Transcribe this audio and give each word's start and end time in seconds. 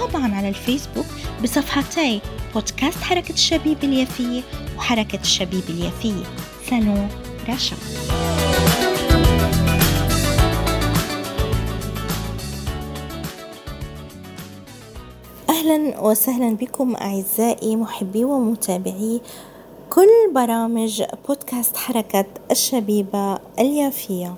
وطبعا 0.00 0.34
على 0.34 0.48
الفيسبوك 0.48 1.06
بصفحتي 1.42 2.20
بودكاست 2.54 2.98
حركة 2.98 3.32
الشبيب 3.32 3.84
اليافية 3.84 4.42
وحركة 4.76 5.20
الشبيب 5.20 5.62
اليافية. 5.68 6.24
سالون 6.70 7.08
رشا. 7.48 7.76
أهلا 15.48 16.00
وسهلا 16.00 16.56
بكم 16.56 16.96
أعزائي 16.96 17.76
محبي 17.76 18.24
ومتابعي 18.24 19.20
كل 19.90 20.32
برامج 20.34 21.02
بودكاست 21.28 21.76
حركة 21.76 22.24
الشبيبة 22.50 23.38
اليافية. 23.58 24.34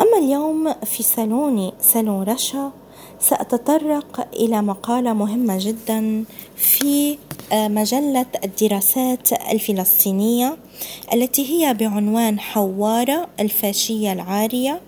أما 0.00 0.18
اليوم 0.18 0.74
في 0.84 1.02
صالوني 1.02 1.72
صالون 1.80 2.22
رشا 2.22 2.72
سأتطرق 3.20 4.28
إلى 4.34 4.62
مقالة 4.62 5.12
مهمة 5.12 5.58
جدا 5.60 6.24
في 6.56 7.18
آه، 7.52 7.68
مجلة 7.68 8.26
الدراسات 8.44 9.32
الفلسطينية 9.32 10.56
التي 11.14 11.46
هي 11.46 11.74
بعنوان 11.74 12.40
حوارة 12.40 13.28
الفاشية 13.40 14.12
العارية 14.12 14.80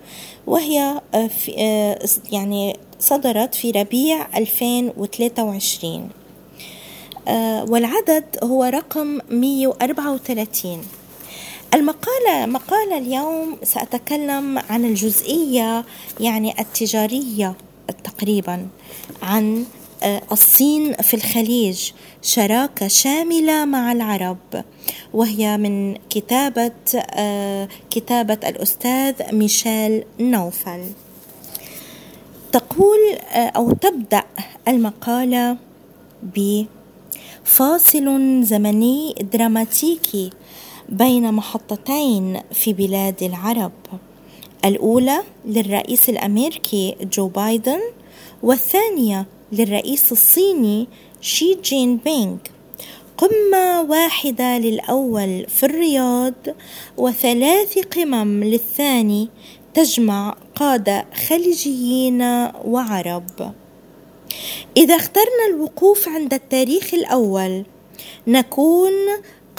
وهي 0.46 1.00
آه، 1.14 1.30
آه، 1.58 1.98
يعني 2.32 2.76
صدرت 2.98 3.54
في 3.54 3.70
ربيع 3.70 4.38
2023 4.38 6.08
والعدد 7.68 8.24
هو 8.42 8.64
رقم 8.64 9.18
134 9.30 10.82
المقالة 11.74 12.46
مقالة 12.46 12.98
اليوم 12.98 13.56
سأتكلم 13.62 14.58
عن 14.70 14.84
الجزئية 14.84 15.84
يعني 16.20 16.60
التجارية 16.60 17.54
تقريبا 17.90 18.68
عن 19.22 19.64
آه، 20.02 20.22
الصين 20.32 20.92
في 20.92 21.14
الخليج 21.14 21.90
شراكة 22.22 22.88
شاملة 22.88 23.64
مع 23.64 23.92
العرب 23.92 24.64
وهي 25.12 25.56
من 25.58 25.94
كتابة 26.10 26.72
آه، 27.14 27.68
كتابة 27.90 28.38
الأستاذ 28.48 29.34
ميشيل 29.34 30.04
نوفل. 30.20 30.84
تقول 32.52 32.98
آه، 33.32 33.48
أو 33.48 33.72
تبدأ 33.72 34.22
المقالة 34.68 35.56
بفاصل 37.42 38.42
زمني 38.44 39.14
دراماتيكي 39.32 40.30
بين 40.88 41.34
محطتين 41.34 42.40
في 42.52 42.72
بلاد 42.72 43.22
العرب. 43.22 43.72
الأولى 44.64 45.22
للرئيس 45.46 46.08
الأمريكي 46.08 46.96
جو 47.02 47.28
بايدن 47.28 47.80
والثانية 48.42 49.26
للرئيس 49.52 50.12
الصيني 50.12 50.88
شي 51.20 51.54
جين 51.54 51.96
بينغ 51.96 52.36
قمة 53.16 53.82
واحدة 53.82 54.58
للأول 54.58 55.46
في 55.48 55.66
الرياض 55.66 56.34
وثلاث 56.96 57.78
قمم 57.78 58.44
للثاني 58.44 59.28
تجمع 59.74 60.36
قادة 60.56 61.06
خليجيين 61.28 62.22
وعرب. 62.64 63.52
إذا 64.76 64.96
اخترنا 64.96 65.46
الوقوف 65.50 66.08
عند 66.08 66.34
التاريخ 66.34 66.94
الأول 66.94 67.64
نكون 68.26 68.92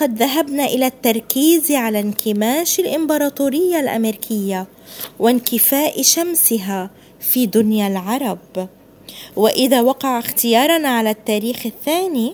قد 0.01 0.17
ذهبنا 0.17 0.65
إلى 0.65 0.87
التركيز 0.87 1.71
على 1.71 1.99
انكماش 1.99 2.79
الإمبراطورية 2.79 3.79
الأمريكية 3.79 4.67
وانكفاء 5.19 6.01
شمسها 6.01 6.89
في 7.19 7.45
دنيا 7.45 7.87
العرب. 7.87 8.69
وإذا 9.35 9.81
وقع 9.81 10.19
اختيارنا 10.19 10.89
على 10.89 11.09
التاريخ 11.09 11.65
الثاني 11.65 12.33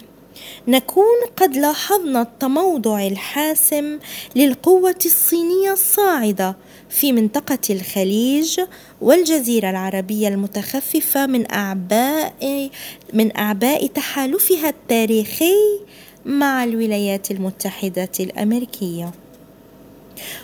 نكون 0.67 1.17
قد 1.37 1.57
لاحظنا 1.57 2.21
التموضع 2.21 3.07
الحاسم 3.07 3.99
للقوة 4.35 4.99
الصينية 5.05 5.73
الصاعدة 5.73 6.55
في 6.89 7.11
منطقة 7.11 7.59
الخليج 7.69 8.59
والجزيرة 9.01 9.69
العربية 9.69 10.27
المتخففة 10.27 11.25
من 11.25 11.51
اعباء 11.51 12.69
من 13.13 13.37
أعباء 13.37 13.87
تحالفها 13.87 14.69
التاريخي 14.69 15.53
مع 16.27 16.63
الولايات 16.63 17.31
المتحدة 17.31 18.09
الأمريكية. 18.19 19.11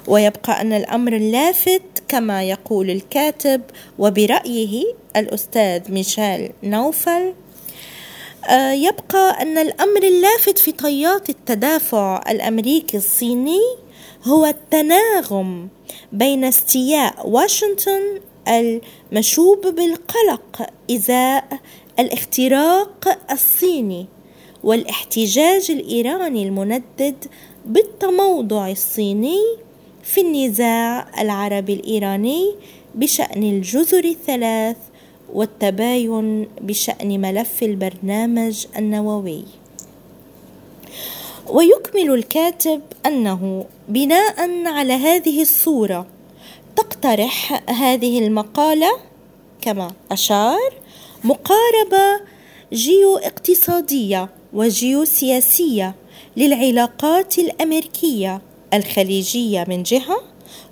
ويبقى 0.08 0.62
أن 0.62 0.74
الأمر 0.74 1.16
اللافت 1.16 1.82
كما 2.08 2.44
يقول 2.44 2.90
الكاتب 2.90 3.62
وبرأيه 4.00 4.84
الأستاذ 5.16 5.92
ميشيل 5.92 6.52
نوفل 6.64 7.34
آه، 8.50 8.72
يبقى 8.72 9.42
أن 9.42 9.58
الأمر 9.58 10.04
اللافت 10.04 10.58
في 10.60 10.72
طيات 10.72 11.30
التدافع 11.30 12.24
الأمريكي 12.30 12.98
الصيني 12.98 13.60
هو 14.24 14.46
التناغم 14.46 15.68
بين 16.12 16.44
استياء 16.44 17.30
واشنطن 17.30 18.20
المشوب 18.48 19.68
بالقلق 19.68 20.68
إزاء 20.92 21.48
الاختراق 22.00 23.18
الصيني. 23.32 24.08
والاحتجاج 24.64 25.72
الإيراني 25.72 26.44
المندد 26.44 27.26
بالتموضع 27.66 28.72
الصيني 28.72 29.40
في 30.04 30.22
النزاع 30.22 31.22
العربي 31.22 31.74
الإيراني 31.74 32.56
بشأن 32.96 33.44
الجزر 33.44 34.06
الثلاث 34.06 34.78
والتباين 35.34 36.48
بشأن 36.62 37.22
ملف 37.22 37.64
البرنامج 37.64 38.66
النووي. 38.78 39.44
ويكمل 41.48 42.14
الكاتب 42.14 42.82
أنه 43.06 43.66
بناء 43.90 44.68
على 44.68 44.94
هذه 44.94 45.42
الصورة 45.42 46.08
تقترح 46.76 47.64
هذه 47.70 48.20
المقالة 48.20 48.92
كما 49.62 49.92
أشار 50.12 50.74
مقاربة 51.24 52.22
جيو 52.74 53.18
اقتصادية 53.18 54.30
وجيوسياسية 54.54 55.96
للعلاقات 56.38 57.38
الأمريكية 57.40 58.42
الخليجية 58.74 59.66
من 59.68 59.84
جهة 59.84 60.22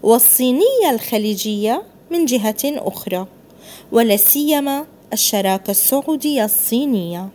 والصينية 0.04 0.90
الخليجية 0.92 1.84
من 2.12 2.26
جهة 2.26 2.56
أخرى 2.66 3.28
ولا 3.92 4.18
سيما 4.18 4.86
الشراكة 5.14 5.72
السعودية 5.72 6.46
الصينية. 6.46 7.30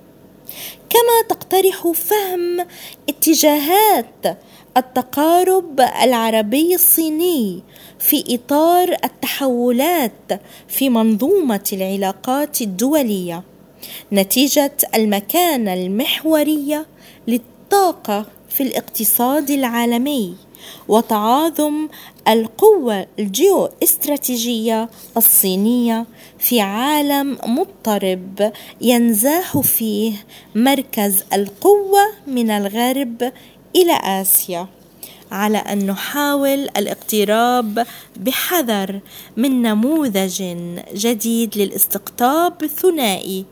كما 0.90 1.28
تقترح 1.28 1.88
فهم 1.94 2.66
اتجاهات 3.08 4.38
التقارب 4.76 5.80
العربي 5.80 6.74
الصيني 6.74 7.62
في 7.98 8.24
إطار 8.34 8.96
التحولات 9.04 10.40
في 10.68 10.88
منظومة 10.88 11.64
العلاقات 11.72 12.60
الدولية. 12.62 13.42
نتيجة 14.12 14.76
المكانه 14.94 15.74
المحوريه 15.74 16.86
للطاقة 17.28 18.26
في 18.48 18.62
الاقتصاد 18.62 19.50
العالمي 19.50 20.34
وتعاظم 20.88 21.88
القوة 22.28 23.06
الجيو 23.18 23.68
استراتيجية 23.82 24.88
الصينية 25.16 26.06
في 26.38 26.60
عالم 26.60 27.38
مضطرب 27.46 28.52
ينزاح 28.80 29.58
فيه 29.58 30.12
مركز 30.54 31.24
القوة 31.32 32.00
من 32.26 32.50
الغرب 32.50 33.32
إلى 33.76 33.92
آسيا 33.92 34.66
على 35.30 35.58
أن 35.58 35.86
نحاول 35.86 36.68
الاقتراب 36.76 37.86
بحذر 38.16 39.00
من 39.36 39.62
نموذج 39.62 40.56
جديد 40.94 41.58
للاستقطاب 41.58 42.62
الثنائي. 42.62 43.44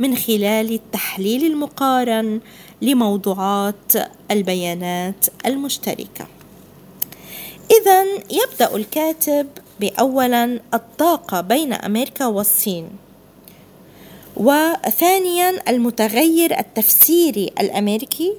من 0.00 0.16
خلال 0.16 0.72
التحليل 0.72 1.46
المقارن 1.46 2.40
لموضوعات 2.82 3.92
البيانات 4.30 5.26
المشتركة. 5.46 6.26
إذا 7.70 8.04
يبدأ 8.30 8.76
الكاتب 8.76 9.48
بأولا 9.80 10.60
الطاقة 10.74 11.40
بين 11.40 11.72
أمريكا 11.72 12.26
والصين 12.26 12.88
وثانيا 14.36 15.70
المتغير 15.70 16.58
التفسيري 16.58 17.50
الأمريكي 17.60 18.32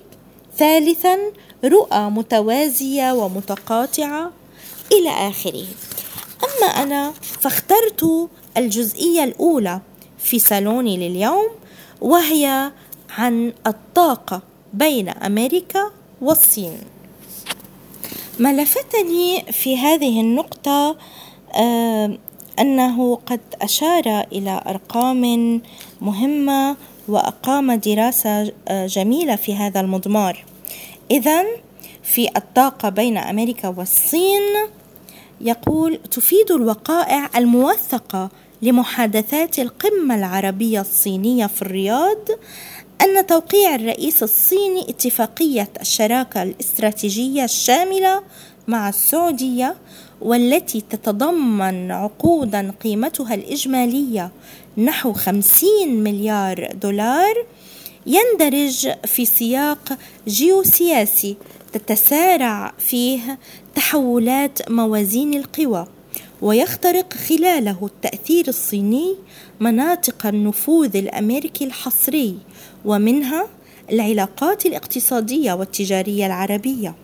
ثالثا 0.58 1.18
رؤى 1.66 2.10
متوازية 2.10 3.14
ومتقاطعة 3.14 4.32
إلى 4.92 5.10
آخره. 5.10 5.66
أما 6.44 6.68
أنا 6.68 7.12
فاخترت 7.42 8.30
الجزئية 8.58 9.24
الأولى 9.24 9.82
في 10.24 10.40
صالوني 10.40 11.10
لليوم 11.10 11.48
وهي 12.02 12.72
عن 13.18 13.54
الطاقة 13.68 14.42
بين 14.74 15.10
أمريكا 15.10 15.92
والصين. 16.22 16.78
ما 18.40 18.62
لفتني 18.62 19.44
في 19.52 19.78
هذه 19.78 20.22
النقطة 20.22 20.98
آه 21.56 22.18
أنه 22.60 23.16
قد 23.16 23.40
أشار 23.62 24.26
إلى 24.32 24.62
أرقام 24.68 25.62
مهمة 26.02 26.76
وأقام 27.08 27.74
دراسة 27.74 28.52
آه، 28.68 28.88
جميلة 28.88 29.36
في 29.36 29.56
هذا 29.56 29.80
المضمار. 29.80 30.46
إذا 31.12 31.46
في 32.04 32.30
الطاقة 32.38 32.90
بين 32.90 33.18
أمريكا 33.18 33.68
والصين 33.68 34.42
يقول 35.42 36.00
تفيد 36.12 36.52
الوقائع 36.52 37.30
الموثقة 37.36 38.30
لمحادثات 38.62 39.60
القمة 39.60 40.16
العربية 40.16 40.82
الصينية 40.82 41.48
في 41.48 41.62
الرياض 41.62 42.18
أن 43.02 43.26
توقيع 43.26 43.76
الرئيس 43.76 44.24
الصيني 44.24 44.90
اتفاقية 44.90 45.70
الشراكة 45.82 46.44
الاستراتيجية 46.44 47.44
الشاملة 47.44 48.24
مع 48.68 48.90
السعودية 48.90 49.76
والتي 50.22 50.82
تتضمن 50.82 51.92
عقودا 51.92 52.74
قيمتها 52.84 53.34
الإجمالية 53.34 54.32
نحو 54.78 55.14
50 55.14 55.70
مليار 55.90 56.70
دولار 56.82 57.46
يندرج 58.06 58.90
في 59.06 59.26
سياق 59.26 59.98
جيوسياسي 60.28 61.36
تتسارع 61.74 62.74
فيه 62.78 63.40
تحولات 63.76 64.70
موازين 64.72 65.34
القوى. 65.34 65.88
ويخترق 66.42 67.14
خلاله 67.14 67.86
التأثير 67.86 68.48
الصيني 68.48 69.16
مناطق 69.60 70.26
النفوذ 70.26 70.98
الأمريكي 70.98 71.66
الحصري 71.66 72.38
ومنها 72.86 73.48
العلاقات 73.92 74.66
الاقتصادية 74.66 75.54
والتجارية 75.54 76.26
العربية. 76.26 76.96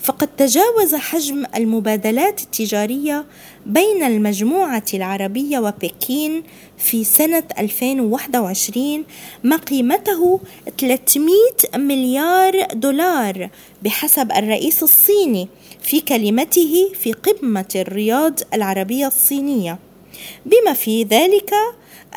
فقد 0.00 0.28
تجاوز 0.36 0.94
حجم 0.94 1.44
المبادلات 1.56 2.40
التجارية 2.40 3.24
بين 3.66 4.02
المجموعة 4.02 4.84
العربية 4.94 5.58
وبكين 5.58 6.42
في 6.78 7.04
سنة 7.04 7.42
2021 7.58 9.04
ما 9.44 9.56
قيمته 9.56 10.40
300 10.80 11.30
مليار 11.76 12.66
دولار 12.72 13.50
بحسب 13.82 14.32
الرئيس 14.32 14.82
الصيني 14.82 15.48
في 15.82 16.00
كلمته 16.00 16.92
في 17.00 17.12
قمة 17.12 17.68
الرياض 17.76 18.40
العربية 18.54 19.06
الصينية. 19.06 19.78
بما 20.46 20.72
في 20.72 21.02
ذلك 21.02 21.50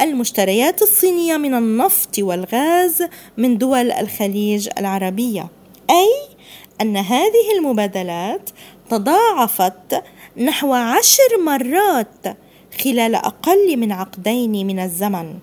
المشتريات 0.01 0.81
الصينية 0.81 1.37
من 1.37 1.53
النفط 1.53 2.19
والغاز 2.19 3.03
من 3.37 3.57
دول 3.57 3.91
الخليج 3.91 4.69
العربية 4.77 5.47
أي 5.89 6.32
أن 6.81 6.97
هذه 6.97 7.57
المبادلات 7.57 8.49
تضاعفت 8.89 10.03
نحو 10.37 10.73
عشر 10.73 11.37
مرات 11.45 12.37
خلال 12.83 13.15
أقل 13.15 13.77
من 13.77 13.91
عقدين 13.91 14.67
من 14.67 14.79
الزمن. 14.79 15.33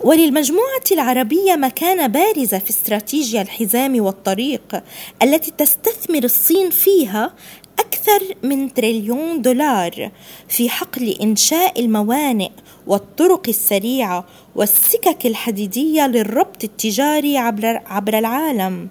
وللمجموعة 0.00 0.84
العربية 0.92 1.56
مكانة 1.56 2.06
بارزة 2.06 2.58
في 2.58 2.70
استراتيجيا 2.70 3.42
الحزام 3.42 4.00
والطريق 4.00 4.82
التي 5.22 5.52
تستثمر 5.58 6.24
الصين 6.24 6.70
فيها 6.70 7.34
أكثر 7.78 8.36
من 8.42 8.74
تريليون 8.74 9.42
دولار 9.42 10.10
في 10.48 10.68
حقل 10.68 11.16
إنشاء 11.22 11.80
الموانئ 11.80 12.50
والطرق 12.86 13.48
السريعة 13.48 14.26
والسكك 14.54 15.26
الحديدية 15.26 16.06
للربط 16.06 16.64
التجاري 16.64 17.38
عبر, 17.38 18.18
العالم. 18.18 18.88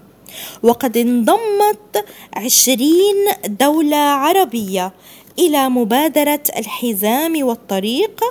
وقد 0.64 0.98
انضمت 0.98 2.06
عشرين 2.34 3.16
دولة 3.48 3.98
عربية 3.98 4.94
إلى 5.40 5.70
مبادرة 5.70 6.44
الحزام 6.58 7.46
والطريق 7.46 8.24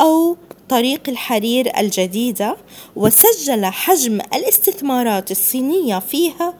أو 0.00 0.36
طريق 0.68 1.00
الحرير 1.08 1.78
الجديدة 1.78 2.56
وسجل 2.96 3.64
حجم 3.66 4.20
الاستثمارات 4.34 5.30
الصينية 5.30 5.98
فيها 5.98 6.54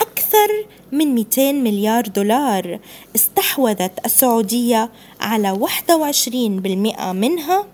أكثر 0.00 0.66
من 0.92 1.14
200 1.14 1.52
مليار 1.52 2.06
دولار 2.06 2.78
استحوذت 3.16 4.06
السعودية 4.06 4.90
على 5.20 5.68
21% 5.68 7.02
منها 7.12 7.66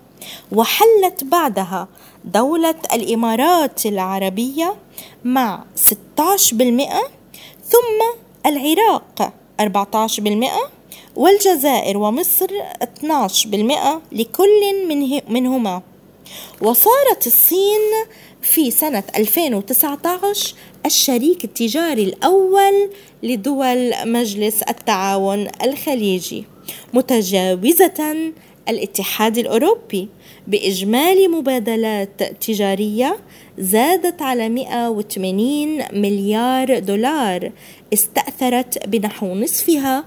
وحلت 0.51 1.23
بعدها 1.23 1.87
دولة 2.25 2.75
الإمارات 2.93 3.85
العربية 3.85 4.75
مع 5.23 5.63
16% 6.19 6.21
ثم 7.63 7.99
العراق 8.45 9.33
14% 9.61 9.63
والجزائر 11.15 11.97
ومصر 11.97 12.47
12% 12.83 14.01
لكل 14.11 14.87
منه 14.87 15.21
منهما. 15.29 15.81
وصارت 16.61 17.27
الصين 17.27 17.79
في 18.41 18.71
سنة 18.71 19.03
2019 19.15 20.53
الشريك 20.85 21.43
التجاري 21.43 22.03
الأول 22.03 22.89
لدول 23.23 23.93
مجلس 24.05 24.61
التعاون 24.61 25.47
الخليجي 25.63 26.45
متجاوزة 26.93 28.31
الاتحاد 28.69 29.37
الأوروبي 29.37 30.07
بإجمالي 30.47 31.27
مبادلات 31.27 32.23
تجارية 32.23 33.17
زادت 33.59 34.21
على 34.21 34.49
180 34.49 36.01
مليار 36.01 36.79
دولار 36.79 37.51
استأثرت 37.93 38.87
بنحو 38.87 39.35
نصفها 39.35 40.05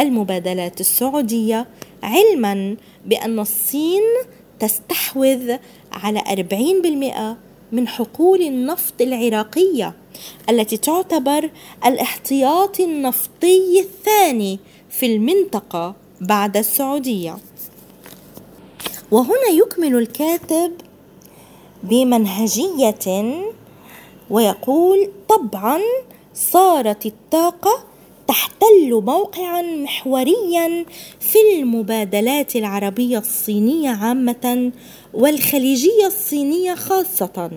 المبادلات 0.00 0.80
السعودية 0.80 1.66
علما 2.02 2.76
بأن 3.06 3.38
الصين 3.38 4.02
تستحوذ 4.58 5.56
على 5.92 6.20
40% 7.72 7.74
من 7.74 7.88
حقول 7.88 8.42
النفط 8.42 9.00
العراقية 9.00 9.94
التي 10.50 10.76
تعتبر 10.76 11.50
الاحتياطي 11.86 12.84
النفطي 12.84 13.80
الثاني 13.80 14.58
في 14.90 15.06
المنطقة 15.06 15.94
بعد 16.20 16.56
السعودية. 16.56 17.36
وهنا 19.10 19.48
يكمل 19.52 19.96
الكاتب 19.96 20.72
بمنهجية 21.82 23.42
ويقول 24.30 25.10
طبعا 25.28 25.80
صارت 26.34 27.06
الطاقة 27.06 27.84
تحتل 28.28 29.02
موقعا 29.06 29.62
محوريا 29.62 30.84
في 31.20 31.38
المبادلات 31.58 32.56
العربية 32.56 33.18
الصينية 33.18 33.90
عامة 33.90 34.72
والخليجية 35.14 36.06
الصينية 36.06 36.74
خاصة. 36.74 37.50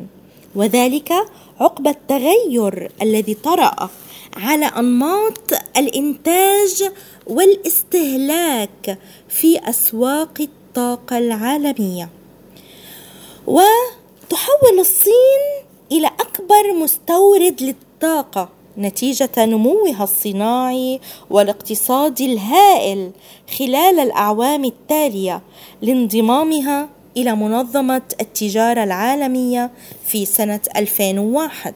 وذلك 0.55 1.13
عقب 1.59 1.87
التغير 1.87 2.91
الذي 3.01 3.33
طرأ 3.33 3.89
على 4.37 4.65
أنماط 4.65 5.53
الإنتاج 5.77 6.91
والاستهلاك 7.27 8.99
في 9.29 9.69
أسواق 9.69 10.41
الطاقة 10.41 11.17
العالمية. 11.17 12.09
وتحول 14.25 14.79
الصين 14.79 15.41
إلى 15.91 16.07
أكبر 16.07 16.73
مستورد 16.81 17.61
للطاقة 17.61 18.49
نتيجة 18.77 19.29
نموها 19.37 20.03
الصناعي 20.03 20.99
والاقتصادي 21.29 22.33
الهائل 22.33 23.11
خلال 23.59 23.99
الأعوام 23.99 24.65
التالية 24.65 25.41
لانضمامها 25.81 26.89
إلى 27.17 27.35
منظمة 27.35 28.01
التجارة 28.21 28.83
العالمية 28.83 29.71
في 30.05 30.25
سنة 30.25 30.61
2001 30.75 31.73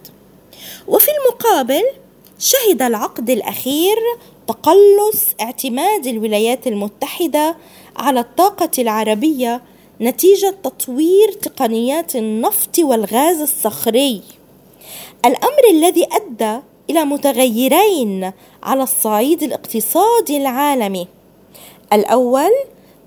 وفي 0.87 1.07
المقابل 1.11 1.83
شهد 2.39 2.81
العقد 2.81 3.29
الأخير 3.29 3.97
تقلص 4.47 5.25
اعتماد 5.41 6.07
الولايات 6.07 6.67
المتحدة 6.67 7.57
على 7.97 8.19
الطاقة 8.19 8.71
العربية 8.79 9.61
نتيجة 10.01 10.55
تطوير 10.63 11.31
تقنيات 11.31 12.15
النفط 12.15 12.79
والغاز 12.79 13.41
الصخري. 13.41 14.21
الأمر 15.25 15.63
الذي 15.71 16.07
أدى 16.11 16.59
إلى 16.89 17.05
متغيرين 17.05 18.31
على 18.63 18.83
الصعيد 18.83 19.43
الاقتصادي 19.43 20.37
العالمي. 20.37 21.07
الأول 21.93 22.51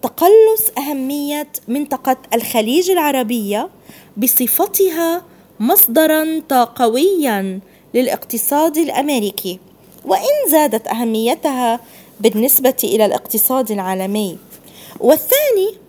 تقلص 0.03 0.71
أهمية 0.79 1.49
منطقة 1.69 2.17
الخليج 2.35 2.91
العربية 2.91 3.69
بصفتها 4.17 5.23
مصدرا 5.61 6.43
طاقويا 6.49 7.61
للاقتصاد 7.95 8.79
الأمريكي 8.79 9.59
وإن 10.05 10.51
زادت 10.51 10.89
أهميتها 10.89 11.81
بالنسبة 12.21 12.77
إلى 12.85 13.05
الاقتصاد 13.05 13.71
العالمي. 13.71 14.39
والثاني 15.01 15.82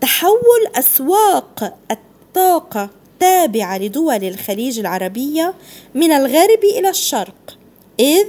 تحول 0.00 0.66
أسواق 0.74 1.78
الطاقة 1.90 2.90
التابعة 3.22 3.78
لدول 3.78 4.24
الخليج 4.24 4.78
العربية 4.78 5.54
من 5.94 6.12
الغرب 6.12 6.64
إلى 6.64 6.90
الشرق 6.90 7.58
إذ 8.00 8.26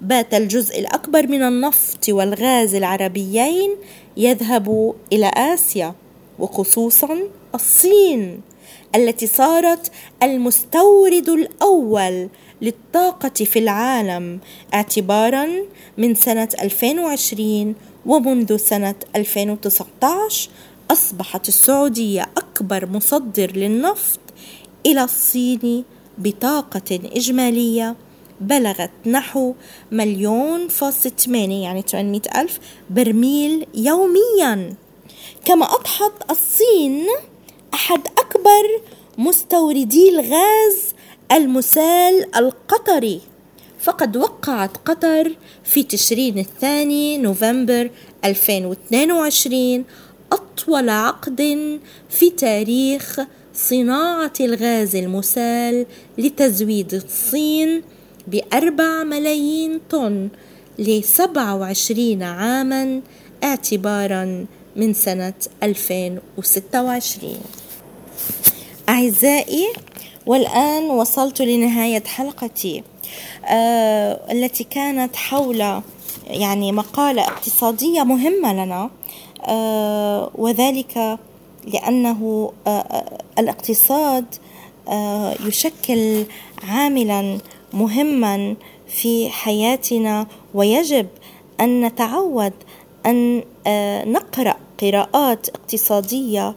بات 0.00 0.34
الجزء 0.34 0.80
الأكبر 0.80 1.26
من 1.26 1.42
النفط 1.42 2.08
والغاز 2.08 2.74
العربيين 2.74 3.76
يذهب 4.16 4.94
إلى 5.12 5.30
آسيا 5.36 5.94
وخصوصا 6.38 7.18
الصين 7.54 8.40
التي 8.94 9.26
صارت 9.26 9.90
المستورد 10.22 11.28
الأول 11.28 12.28
للطاقة 12.62 13.44
في 13.44 13.58
العالم 13.58 14.40
اعتبارا 14.74 15.48
من 15.98 16.14
سنة 16.14 16.48
2020 16.62 17.74
ومنذ 18.06 18.56
سنة 18.56 18.94
2019 19.16 20.50
أصبحت 20.90 21.48
السعودية 21.48 22.22
أكبر 22.36 22.86
مصدر 22.86 23.52
للنفط 23.56 24.20
إلى 24.86 25.04
الصين 25.04 25.84
بطاقة 26.18 27.00
إجمالية 27.16 27.96
بلغت 28.40 28.90
نحو 29.06 29.54
مليون 29.92 30.68
فاصل 30.68 31.10
ثمانية 31.10 31.62
يعني 31.62 31.82
800 31.82 32.20
ألف 32.36 32.58
برميل 32.90 33.66
يوميا. 33.74 34.74
كما 35.44 35.74
أضحت 35.74 36.30
الصين 36.30 37.06
أحد 37.74 38.00
أكبر 38.18 38.82
مستوردي 39.18 40.08
الغاز 40.08 40.94
المسال 41.32 42.36
القطري. 42.36 43.20
فقد 43.80 44.16
وقعت 44.16 44.76
قطر 44.76 45.36
في 45.64 45.82
تشرين 45.82 46.38
الثاني 46.38 47.18
نوفمبر 47.18 47.90
2022 48.24 49.84
أطول 50.32 50.88
عقد 50.88 51.40
في 52.10 52.30
تاريخ 52.30 53.20
صناعة 53.54 54.32
الغاز 54.40 54.96
المسال 54.96 55.86
لتزويد 56.18 56.94
الصين 56.94 57.82
بأربع 58.26 59.02
ملايين 59.02 59.80
طن 59.90 60.28
لسبعة 60.78 61.56
وعشرين 61.56 62.22
عاما 62.22 63.00
اعتبارا 63.44 64.46
من 64.76 64.94
سنة 64.94 65.34
2026 65.62 67.34
أعزائي 68.88 69.66
والآن 70.26 70.82
وصلت 70.84 71.42
لنهاية 71.42 72.04
حلقتي. 72.04 72.82
آه 73.46 74.32
التي 74.32 74.64
كانت 74.64 75.16
حول 75.16 75.80
يعني 76.26 76.72
مقالة 76.72 77.22
اقتصادية 77.22 78.02
مهمة 78.02 78.52
لنا. 78.52 78.90
وذلك 80.34 81.18
لأنه 81.66 82.52
آه، 82.66 82.70
آه، 82.70 83.18
الاقتصاد 83.38 84.24
يشكل 85.46 86.24
عاملا 86.68 87.38
مهما 87.72 88.56
في 88.86 89.30
حياتنا 89.30 90.26
ويجب 90.54 91.06
أن 91.60 91.80
نتعود 91.84 92.52
أن 93.06 93.42
نقرأ 94.12 94.54
قراءات 94.80 95.48
اقتصادية 95.48 96.54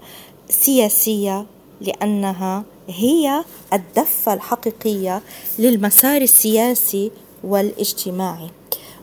سياسية 0.50 1.46
لأنها 1.82 2.64
هي 2.88 3.44
الدفة 3.74 4.34
الحقيقية 4.34 5.22
للمسار 5.60 6.22
السياسي 6.22 7.12
والاجتماعي 7.44 8.50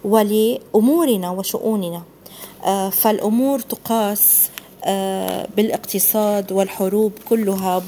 ولأمورنا 0.04 1.30
وشؤوننا. 1.30 2.02
آه، 2.64 2.90
فالأمور 2.90 3.58
تقاس 3.60 4.50
آه، 4.84 5.48
بالاقتصاد 5.56 6.52
والحروب 6.52 7.12
كلها 7.28 7.82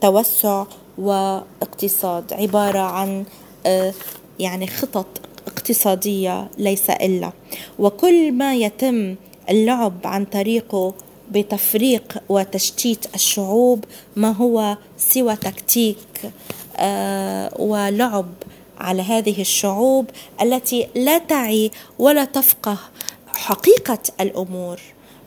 توسع 0.00 0.64
واقتصاد. 0.98 2.32
عبارة 2.32 2.78
عن 2.78 3.24
آه، 3.66 3.92
يعني 4.38 4.66
خطط 4.66 5.06
اقتصادية 5.46 6.48
ليس 6.58 6.90
إلا. 6.90 7.32
وكل 7.78 8.32
ما 8.32 8.54
يتم 8.54 9.16
اللعب 9.50 9.94
عن 10.04 10.24
طريقه 10.24 10.94
بتفريق 11.30 12.18
وتشتيت 12.28 13.14
الشعوب 13.14 13.84
ما 14.16 14.32
هو 14.32 14.76
سوى 14.98 15.36
تكتيك 15.36 15.96
ولعب 17.58 18.26
على 18.78 19.02
هذه 19.02 19.40
الشعوب 19.40 20.10
التي 20.42 20.88
لا 20.94 21.18
تعي 21.18 21.70
ولا 21.98 22.24
تفقه. 22.24 22.78
حقيقة 23.48 23.98
الأمور 24.20 24.80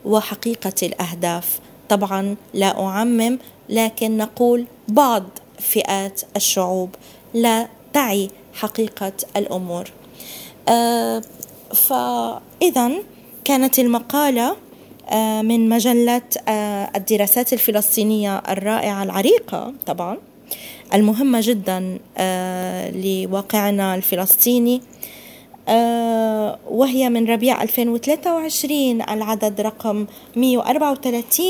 وحقيقة 0.06 0.74
الأهداف. 0.84 1.60
طبعا 1.90 2.36
لا 2.54 2.86
أعمم 2.86 3.40
لكن 3.70 4.18
نقول 4.18 4.66
بعض 4.88 5.24
فئات 5.60 6.22
الشعوب 6.36 6.90
لا 7.34 7.68
تعي 7.94 8.30
حقيقة 8.54 9.14
الأمور. 9.38 9.92
آه 10.70 11.22
فإذا 11.76 12.92
كانت 13.46 13.80
المقالة 13.80 14.56
آه 15.10 15.42
من 15.42 15.70
مجلة 15.70 16.22
آه 16.48 16.92
الدراسات 16.96 17.54
الفلسطينية 17.54 18.38
الرائعة 18.38 19.04
العريقة 19.04 19.74
طبعا 19.86 20.18
المهمة 20.94 21.40
جدا 21.42 22.00
لواقعنا 22.96 23.96
الفلسطيني. 23.96 24.82
وهي 26.70 27.10
من 27.10 27.28
ربيع 27.28 27.64
2023 27.64 29.02
العدد 29.02 29.62
رقم 29.62 30.06
134 30.36 31.46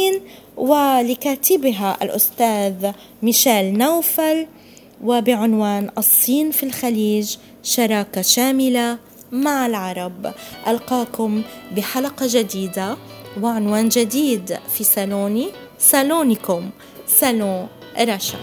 ولكاتبها 0.57 1.97
الأستاذ 2.01 2.91
ميشيل 3.23 3.77
نوفل 3.77 4.47
وبعنوان 5.03 5.89
الصين 5.97 6.51
في 6.51 6.63
الخليج 6.63 7.37
شراكة 7.63 8.21
شاملة 8.21 8.97
مع 9.31 9.65
العرب. 9.65 10.33
ألقاكم 10.67 11.41
بحلقة 11.75 12.25
جديدة 12.29 12.97
وعنوان 13.41 13.89
جديد 13.89 14.57
في 14.73 14.83
سالوني 14.83 15.47
سالونكم 15.77 16.69
سالون 17.07 17.67
رشا. 17.99 18.37